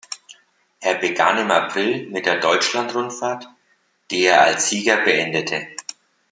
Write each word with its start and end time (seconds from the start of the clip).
Er 0.79 0.95
begann 0.95 1.37
im 1.37 1.51
April 1.51 2.09
mit 2.09 2.25
der 2.25 2.39
Deutschland-Rundfahrt, 2.39 3.47
die 4.09 4.23
er 4.25 4.41
als 4.41 4.67
Sieger 4.69 4.97
beendete. 5.03 5.67